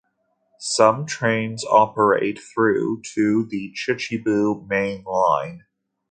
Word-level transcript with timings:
Some 0.57 1.05
trains 1.05 1.63
operate 1.63 2.39
though 2.57 2.97
to 3.13 3.45
the 3.45 3.71
Chichibu 3.77 4.67
Main 4.67 5.03
Line. 5.03 5.65